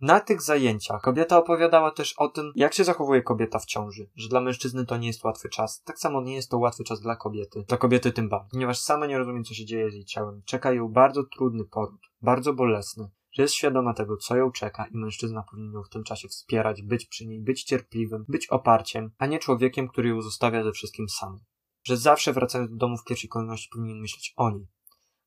Na 0.00 0.20
tych 0.20 0.42
zajęciach 0.42 1.02
kobieta 1.02 1.38
opowiadała 1.38 1.90
też 1.90 2.14
o 2.18 2.28
tym, 2.28 2.52
jak 2.54 2.74
się 2.74 2.84
zachowuje 2.84 3.22
kobieta 3.22 3.58
w 3.58 3.64
ciąży, 3.64 4.10
że 4.14 4.28
dla 4.28 4.40
mężczyzny 4.40 4.86
to 4.86 4.96
nie 4.96 5.06
jest 5.06 5.24
łatwy 5.24 5.48
czas, 5.48 5.82
tak 5.82 5.98
samo 5.98 6.22
nie 6.22 6.34
jest 6.34 6.50
to 6.50 6.58
łatwy 6.58 6.84
czas 6.84 7.00
dla 7.00 7.16
kobiety, 7.16 7.64
dla 7.68 7.76
kobiety 7.76 8.12
tym 8.12 8.28
bardziej, 8.28 8.50
ponieważ 8.50 8.78
sama 8.78 9.06
nie 9.06 9.18
rozumie, 9.18 9.42
co 9.42 9.54
się 9.54 9.64
dzieje 9.64 9.90
z 9.90 9.94
jej 9.94 10.04
ciałem. 10.04 10.42
Czeka 10.44 10.72
ją 10.72 10.88
bardzo 10.88 11.24
trudny 11.24 11.64
poród, 11.64 12.00
bardzo 12.22 12.52
bolesny, 12.52 13.10
że 13.32 13.42
jest 13.42 13.54
świadoma 13.54 13.94
tego, 13.94 14.16
co 14.16 14.36
ją 14.36 14.52
czeka 14.52 14.86
i 14.86 14.96
mężczyzna 14.96 15.44
powinien 15.50 15.72
ją 15.72 15.82
w 15.82 15.88
tym 15.88 16.04
czasie 16.04 16.28
wspierać, 16.28 16.82
być 16.82 17.06
przy 17.06 17.26
niej, 17.26 17.40
być 17.40 17.64
cierpliwym, 17.64 18.24
być 18.28 18.46
oparciem, 18.46 19.10
a 19.18 19.26
nie 19.26 19.38
człowiekiem, 19.38 19.88
który 19.88 20.08
ją 20.08 20.22
zostawia 20.22 20.64
ze 20.64 20.72
wszystkim 20.72 21.08
sam 21.08 21.38
że 21.84 21.96
zawsze 21.96 22.32
wracając 22.32 22.70
do 22.70 22.76
domu 22.76 22.96
w 22.96 23.04
pierwszej 23.04 23.30
kolejności 23.30 23.68
powinien 23.72 24.00
myśleć 24.00 24.32
o 24.36 24.50
niej. 24.50 24.66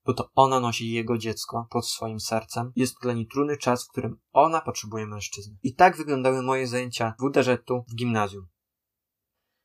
Bo 0.05 0.13
to 0.13 0.29
ona 0.35 0.59
nosi 0.59 0.91
jego 0.91 1.17
dziecko 1.17 1.67
pod 1.69 1.87
swoim 1.87 2.19
sercem. 2.19 2.71
Jest 2.75 2.95
dla 3.01 3.13
niej 3.13 3.27
trudny 3.27 3.57
czas, 3.57 3.85
w 3.85 3.91
którym 3.91 4.19
ona 4.31 4.61
potrzebuje 4.61 5.07
mężczyzny. 5.07 5.57
I 5.63 5.75
tak 5.75 5.97
wyglądały 5.97 6.43
moje 6.43 6.67
zajęcia 6.67 7.13
WDŻ-u 7.19 7.83
w 7.87 7.95
gimnazjum. 7.95 8.47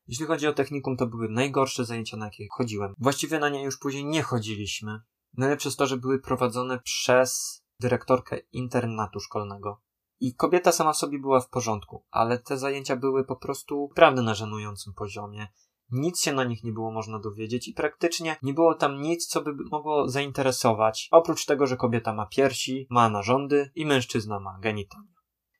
Jeśli 0.06 0.26
chodzi 0.26 0.46
o 0.46 0.52
technikum, 0.52 0.96
to 0.96 1.06
były 1.06 1.28
najgorsze 1.28 1.84
zajęcia, 1.84 2.16
na 2.16 2.24
jakie 2.24 2.46
chodziłem. 2.50 2.94
Właściwie 2.98 3.38
na 3.38 3.48
nie 3.48 3.64
już 3.64 3.78
później 3.78 4.04
nie 4.04 4.22
chodziliśmy. 4.22 5.00
Najlepsze 5.36 5.68
jest 5.68 5.78
to, 5.78 5.86
że 5.86 5.96
były 5.96 6.18
prowadzone 6.18 6.80
przez 6.80 7.62
dyrektorkę 7.80 8.38
internatu 8.52 9.20
szkolnego. 9.20 9.80
I 10.20 10.34
kobieta 10.34 10.72
sama 10.72 10.94
sobie 10.94 11.18
była 11.18 11.40
w 11.40 11.48
porządku, 11.48 12.04
ale 12.10 12.38
te 12.38 12.58
zajęcia 12.58 12.96
były 12.96 13.24
po 13.24 13.36
prostu 13.36 13.88
prawdę 13.94 14.22
na 14.22 14.34
żenującym 14.34 14.94
poziomie. 14.94 15.48
Nic 15.92 16.20
się 16.20 16.32
na 16.32 16.44
nich 16.44 16.64
nie 16.64 16.72
było 16.72 16.92
można 16.92 17.18
dowiedzieć 17.18 17.68
i 17.68 17.74
praktycznie 17.74 18.36
nie 18.42 18.54
było 18.54 18.74
tam 18.74 19.02
nic, 19.02 19.26
co 19.26 19.42
by 19.42 19.54
mogło 19.70 20.08
zainteresować, 20.08 21.08
oprócz 21.10 21.44
tego, 21.44 21.66
że 21.66 21.76
kobieta 21.76 22.14
ma 22.14 22.26
piersi, 22.26 22.86
ma 22.90 23.08
narządy 23.08 23.70
i 23.74 23.86
mężczyzna 23.86 24.40
ma 24.40 24.58
genitalia. 24.60 25.12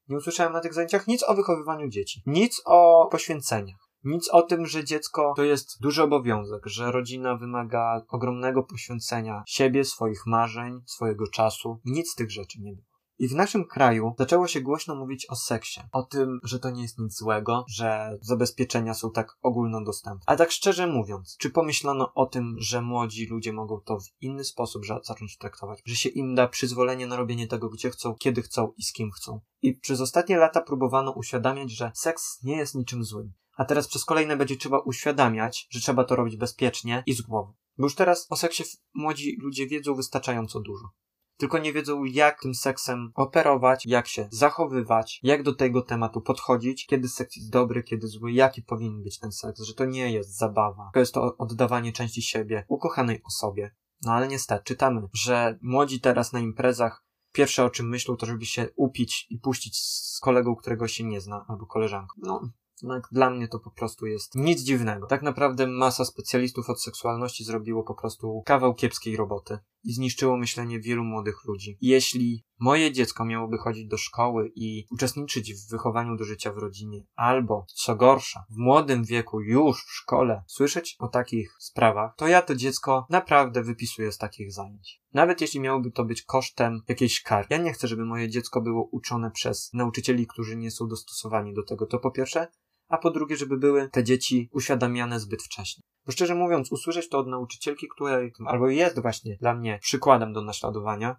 Nie 0.09 0.17
usłyszałem 0.17 0.53
na 0.53 0.61
tych 0.61 0.75
zajęciach 0.75 1.07
nic 1.07 1.23
o 1.23 1.35
wychowywaniu 1.35 1.89
dzieci, 1.89 2.23
nic 2.27 2.63
o 2.65 3.09
poświęceniach. 3.11 3.93
Nic 4.05 4.29
o 4.29 4.43
tym, 4.43 4.67
że 4.67 4.85
dziecko 4.85 5.33
to 5.37 5.43
jest 5.43 5.83
duży 5.83 6.03
obowiązek, 6.03 6.67
że 6.67 6.93
rodzina 6.93 7.37
wymaga 7.37 8.03
ogromnego 8.09 8.63
poświęcenia 8.63 9.43
siebie, 9.47 9.85
swoich 9.85 10.27
marzeń, 10.27 10.81
swojego 10.87 11.27
czasu. 11.27 11.81
Nic 11.85 12.11
z 12.11 12.15
tych 12.15 12.31
rzeczy 12.31 12.61
nie 12.61 12.73
było. 12.73 12.92
I 13.19 13.29
w 13.29 13.35
naszym 13.35 13.65
kraju 13.65 14.15
zaczęło 14.19 14.47
się 14.47 14.61
głośno 14.61 14.95
mówić 14.95 15.27
o 15.31 15.37
seksie. 15.37 15.81
O 15.93 16.03
tym, 16.03 16.41
że 16.43 16.59
to 16.59 16.71
nie 16.71 16.83
jest 16.83 16.99
nic 16.99 17.19
złego, 17.19 17.65
że 17.69 18.19
zabezpieczenia 18.21 18.95
są 18.95 19.11
tak 19.11 19.39
ogólnodostępne. 19.43 20.25
A 20.27 20.37
tak 20.37 20.51
szczerze 20.51 20.87
mówiąc, 20.87 21.37
czy 21.39 21.51
pomyślano 21.51 22.15
o 22.15 22.27
tym, 22.27 22.57
że 22.59 22.83
młodzi 22.83 23.27
ludzie 23.27 23.53
mogą 23.53 23.81
to 23.81 23.99
w 24.01 24.23
inny 24.23 24.45
sposób 24.45 24.83
zacząć 25.05 25.39
traktować? 25.39 25.83
Że 25.85 25.97
się 25.97 26.09
im 26.09 26.35
da 26.35 26.49
przyzwolenie 26.49 27.07
na 27.07 27.17
robienie 27.17 27.47
tego, 27.47 27.69
gdzie 27.69 27.91
chcą, 27.91 28.15
kiedy 28.15 28.43
chcą 28.43 28.73
i 28.77 28.83
z 28.83 28.93
kim 28.93 29.11
chcą? 29.11 29.41
I 29.63 29.75
przez 29.75 30.01
ostatnie 30.01 30.37
lata 30.37 30.61
próbowano 30.61 31.13
uświadamiać, 31.13 31.71
że 31.71 31.93
seks 31.95 32.43
nie 32.43 32.57
jest 32.57 32.75
niczym 32.75 33.05
złym. 33.05 33.33
A 33.57 33.65
teraz 33.65 33.89
przez 33.89 34.05
kolejne 34.05 34.37
będzie 34.37 34.57
trzeba 34.57 34.79
uświadamiać, 34.79 35.67
że 35.71 35.81
trzeba 35.81 36.05
to 36.05 36.17
robić 36.17 36.37
bezpiecznie 36.37 37.03
i 37.07 37.13
z 37.13 37.21
głową. 37.21 37.53
Bo 37.79 37.85
już 37.85 37.95
teraz 37.95 38.27
o 38.31 38.37
seksie 38.37 38.63
młodzi 38.95 39.37
ludzie 39.43 39.67
wiedzą 39.67 39.95
wystarczająco 39.95 40.61
dużo 40.61 40.89
tylko 41.37 41.59
nie 41.59 41.73
wiedzą, 41.73 42.05
jak 42.05 42.41
tym 42.41 42.55
seksem 42.55 43.13
operować, 43.15 43.87
jak 43.87 44.09
się 44.09 44.29
zachowywać, 44.31 45.21
jak 45.23 45.43
do 45.43 45.55
tego 45.55 45.83
tematu 45.83 46.21
podchodzić, 46.21 46.87
kiedy 46.87 47.09
seks 47.09 47.37
jest 47.37 47.51
dobry, 47.51 47.83
kiedy 47.83 48.07
zły, 48.07 48.33
jaki 48.33 48.63
powinien 48.63 49.03
być 49.03 49.19
ten 49.19 49.33
seks, 49.33 49.63
że 49.63 49.75
to 49.75 49.85
nie 49.85 50.13
jest 50.13 50.37
zabawa, 50.37 50.91
to 50.95 51.01
jest 51.01 51.15
to 51.15 51.37
oddawanie 51.37 51.93
części 51.93 52.23
siebie 52.23 52.65
ukochanej 52.69 53.23
osobie. 53.25 53.75
No 54.03 54.13
ale 54.13 54.29
niestety, 54.29 54.65
czytamy, 54.65 55.01
że 55.13 55.59
młodzi 55.63 56.01
teraz 56.01 56.33
na 56.33 56.41
imprezach 56.41 57.05
pierwsze 57.33 57.65
o 57.65 57.71
czym 57.71 57.89
myślą, 57.89 58.17
to 58.17 58.27
żeby 58.27 58.47
się 58.47 58.69
upić 58.77 59.27
i 59.31 59.39
puścić 59.39 59.79
z 59.79 60.21
kolegą, 60.21 60.57
którego 60.57 60.89
się 60.89 61.05
nie 61.05 61.21
zna, 61.21 61.45
albo 61.49 61.67
koleżanką. 61.67 62.15
No, 62.23 62.41
jednak 62.83 63.09
dla 63.13 63.31
mnie 63.31 63.49
to 63.49 63.59
po 63.59 63.71
prostu 63.71 64.07
jest 64.07 64.35
nic 64.35 64.61
dziwnego. 64.61 65.07
Tak 65.07 65.23
naprawdę 65.23 65.67
masa 65.67 66.05
specjalistów 66.05 66.71
od 66.71 66.83
seksualności 66.83 67.45
zrobiło 67.45 67.83
po 67.85 67.95
prostu 67.95 68.43
kawał 68.47 68.75
kiepskiej 68.75 69.17
roboty 69.17 69.59
i 69.85 69.93
zniszczyło 69.93 70.37
myślenie 70.37 70.81
wielu 70.81 71.05
młodych 71.05 71.45
ludzi. 71.45 71.79
Jeśli 71.81 72.45
moje 72.59 72.93
dziecko 72.93 73.25
miałoby 73.25 73.59
chodzić 73.59 73.87
do 73.87 73.97
szkoły 73.97 74.53
i 74.55 74.87
uczestniczyć 74.91 75.55
w 75.55 75.71
wychowaniu 75.71 76.17
do 76.17 76.25
życia 76.25 76.53
w 76.53 76.59
rodzinie, 76.59 77.05
albo, 77.15 77.67
co 77.75 77.97
gorsza, 77.97 78.45
w 78.51 78.57
młodym 78.57 79.05
wieku 79.05 79.41
już 79.41 79.85
w 79.85 79.93
szkole 79.93 80.43
słyszeć 80.47 80.97
o 80.99 81.09
takich 81.09 81.57
sprawach, 81.59 82.15
to 82.17 82.29
ja 82.29 82.43
to 82.43 82.55
dziecko 82.55 83.07
naprawdę 83.11 83.63
wypisuję 83.63 84.13
z 84.13 84.19
takich 84.19 84.53
zajęć. 84.53 85.03
Nawet 85.15 85.41
jeśli 85.41 85.61
miałoby 85.61 85.91
to 85.91 86.05
być 86.05 86.23
kosztem 86.23 86.83
jakiejś 86.89 87.23
kar. 87.23 87.47
Ja 87.51 87.59
nie 87.59 87.73
chcę, 87.73 87.89
żeby 87.89 88.05
moje 88.05 88.29
dziecko 88.29 88.61
było 88.61 88.89
uczone 88.93 89.31
przez 89.31 89.71
nauczycieli, 89.73 90.27
którzy 90.27 90.57
nie 90.57 90.71
są 90.71 90.89
dostosowani 90.89 91.55
do 91.55 91.63
tego. 91.63 91.87
To 91.87 91.99
po 91.99 92.11
pierwsze, 92.11 92.49
a 92.93 92.99
po 92.99 93.11
drugie, 93.11 93.37
żeby 93.37 93.57
były 93.57 93.89
te 93.89 94.05
dzieci 94.05 94.49
uświadamiane 94.53 95.21
zbyt 95.21 95.43
wcześnie. 95.43 95.83
Bo 96.07 96.13
szczerze 96.13 96.35
mówiąc, 96.35 96.73
usłyszeć 96.73 97.09
to 97.09 97.19
od 97.19 97.27
nauczycielki, 97.27 97.89
której 97.89 98.33
albo 98.47 98.69
jest 98.69 99.03
właśnie 99.03 99.37
dla 99.41 99.55
mnie 99.55 99.79
przykładem 99.83 100.33
do 100.33 100.43
naśladowania, 100.43 101.17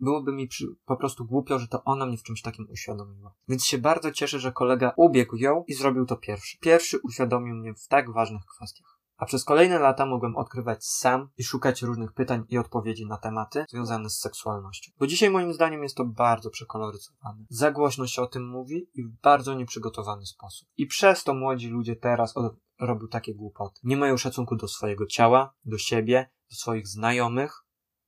byłoby 0.00 0.32
mi 0.32 0.48
przy, 0.48 0.66
po 0.84 0.96
prostu 0.96 1.24
głupio, 1.24 1.58
że 1.58 1.68
to 1.68 1.84
ona 1.84 2.06
mnie 2.06 2.16
w 2.16 2.22
czymś 2.22 2.42
takim 2.42 2.66
uświadomiła. 2.70 3.34
Więc 3.48 3.64
się 3.64 3.78
bardzo 3.78 4.12
cieszę, 4.12 4.38
że 4.38 4.52
kolega 4.52 4.92
ubiegł 4.96 5.36
ją 5.36 5.64
i 5.66 5.74
zrobił 5.74 6.06
to 6.06 6.16
pierwszy. 6.16 6.58
Pierwszy 6.60 6.98
uświadomił 6.98 7.54
mnie 7.54 7.74
w 7.74 7.88
tak 7.88 8.12
ważnych 8.12 8.42
kwestiach. 8.56 8.95
A 9.16 9.26
przez 9.26 9.44
kolejne 9.44 9.78
lata 9.78 10.06
mogłem 10.06 10.36
odkrywać 10.36 10.84
sam 10.84 11.28
i 11.36 11.44
szukać 11.44 11.82
różnych 11.82 12.12
pytań 12.12 12.44
i 12.48 12.58
odpowiedzi 12.58 13.06
na 13.06 13.18
tematy 13.18 13.64
związane 13.68 14.10
z 14.10 14.18
seksualnością. 14.18 14.92
Bo 14.98 15.06
dzisiaj 15.06 15.30
moim 15.30 15.52
zdaniem 15.52 15.82
jest 15.82 15.96
to 15.96 16.04
bardzo 16.04 16.50
przekoloryzowane. 16.50 17.44
Za 17.50 17.70
głośno 17.70 18.06
się 18.06 18.22
o 18.22 18.26
tym 18.26 18.48
mówi 18.48 18.90
i 18.94 19.04
w 19.04 19.20
bardzo 19.22 19.54
nieprzygotowany 19.54 20.26
sposób. 20.26 20.68
I 20.76 20.86
przez 20.86 21.24
to 21.24 21.34
młodzi 21.34 21.68
ludzie 21.68 21.96
teraz 21.96 22.34
robią 22.80 23.08
takie 23.08 23.34
głupoty. 23.34 23.80
Nie 23.84 23.96
mają 23.96 24.16
szacunku 24.16 24.56
do 24.56 24.68
swojego 24.68 25.06
ciała, 25.06 25.54
do 25.64 25.78
siebie, 25.78 26.30
do 26.50 26.56
swoich 26.56 26.88
znajomych, 26.88 27.66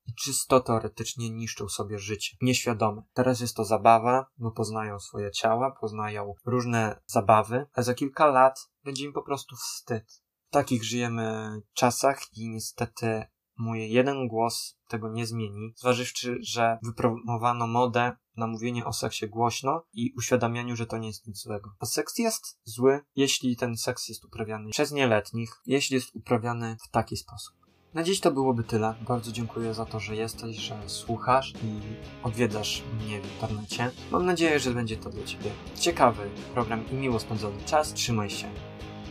i 0.09 0.15
czysto 0.15 0.61
teoretycznie 0.61 1.31
niszczą 1.31 1.69
sobie 1.69 1.99
życie. 1.99 2.37
Nieświadome. 2.41 3.03
Teraz 3.13 3.41
jest 3.41 3.57
to 3.57 3.65
zabawa, 3.65 4.27
bo 4.39 4.51
poznają 4.51 5.01
swoje 5.01 5.31
ciała, 5.31 5.77
poznają 5.81 6.35
różne 6.45 7.01
zabawy, 7.07 7.67
a 7.75 7.83
za 7.83 7.95
kilka 7.95 8.27
lat 8.27 8.71
będzie 8.85 9.05
im 9.05 9.13
po 9.13 9.23
prostu 9.23 9.57
wstyd. 9.57 10.23
Takich 10.51 10.85
żyjemy 10.85 11.61
czasach 11.73 12.21
i 12.37 12.49
niestety 12.49 13.25
mój 13.59 13.91
jeden 13.91 14.29
głos 14.29 14.79
tego 14.89 15.09
nie 15.09 15.27
zmieni, 15.27 15.73
zważywszy, 15.77 16.39
że 16.41 16.79
wypromowano 16.83 17.67
modę 17.67 18.17
na 18.37 18.47
mówienie 18.47 18.85
o 18.85 18.93
seksie 18.93 19.29
głośno 19.29 19.83
i 19.93 20.13
uświadamianiu, 20.17 20.77
że 20.77 20.87
to 20.87 20.99
nie 20.99 21.09
jest 21.09 21.27
nic 21.27 21.39
złego. 21.39 21.71
A 21.81 21.87
seks 21.87 22.19
jest 22.19 22.59
zły, 22.65 23.01
jeśli 23.17 23.57
ten 23.57 23.77
seks 23.77 24.09
jest 24.09 24.25
uprawiany 24.25 24.71
przez 24.71 24.93
nieletnich, 24.93 25.51
jeśli 25.67 25.95
jest 25.95 26.17
uprawiany 26.17 26.77
w 26.87 26.91
taki 26.91 27.17
sposób. 27.17 27.55
Na 27.95 28.03
dziś 28.03 28.21
to 28.21 28.31
byłoby 28.31 28.65
tyle. 28.65 28.95
Bardzo 29.09 29.33
dziękuję 29.33 29.75
za 29.75 29.85
to, 29.85 30.01
że 30.01 30.17
jesteś, 30.17 30.57
że 30.57 30.83
słuchasz 30.87 31.55
i 31.63 31.81
odwiedzasz 32.23 32.83
mnie 33.01 33.21
w 33.21 33.33
internecie. 33.33 33.91
Mam 34.11 34.27
nadzieję, 34.27 34.61
że 34.61 34.71
będzie 34.71 34.97
to 34.97 35.11
dla 35.11 35.25
Ciebie 35.25 35.51
ciekawy 35.81 36.31
program 36.55 36.91
i 36.91 36.95
miło 36.95 37.21
spędzony 37.21 37.63
czas. 37.65 37.93
Trzymaj 37.95 38.31
się. 38.31 38.51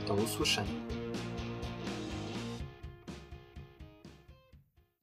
Do 0.08 0.14
usłyszenia. 0.14 0.97